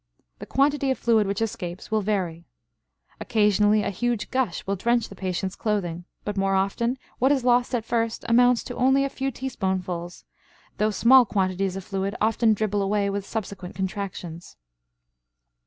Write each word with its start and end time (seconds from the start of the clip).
The 0.39 0.47
quantity 0.47 0.89
of 0.89 0.97
fluid 0.97 1.27
which 1.27 1.43
escapes 1.43 1.91
will 1.91 2.01
vary. 2.01 2.47
Occasionally, 3.19 3.83
a 3.83 3.91
huge 3.91 4.31
gush 4.31 4.65
will 4.65 4.75
drench 4.75 5.09
the 5.09 5.15
patient's 5.15 5.55
clothing; 5.55 6.05
but 6.25 6.35
more 6.37 6.55
often 6.55 6.97
what 7.19 7.31
is 7.31 7.43
lost 7.43 7.75
at 7.75 7.85
first 7.85 8.25
amounts 8.27 8.63
to 8.63 8.75
only 8.75 9.05
a 9.05 9.09
few 9.09 9.29
teaspoonfuls, 9.29 10.25
though 10.79 10.89
small 10.89 11.23
quantities 11.23 11.75
of 11.75 11.83
fluid 11.83 12.15
often 12.19 12.55
dribble 12.55 12.81
away 12.81 13.11
with 13.11 13.27
subsequent 13.27 13.75
contractions. 13.75 14.57